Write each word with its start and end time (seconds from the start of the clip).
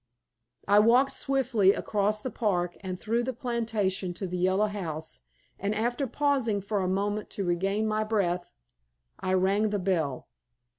I 0.67 0.79
walked 0.79 1.11
swiftly 1.11 1.73
across 1.73 2.23
the 2.23 2.31
park 2.31 2.75
and 2.81 2.99
through 2.99 3.21
the 3.21 3.33
plantation 3.35 4.15
to 4.15 4.25
the 4.25 4.39
Yellow 4.39 4.65
House, 4.65 5.21
and 5.59 5.75
after 5.75 6.07
pausing 6.07 6.59
for 6.59 6.79
a 6.79 6.87
moment 6.87 7.29
to 7.37 7.43
regain 7.45 7.87
my 7.87 8.03
breath, 8.03 8.49
I 9.19 9.33
rang 9.33 9.69
the 9.69 9.77
bell. 9.77 10.27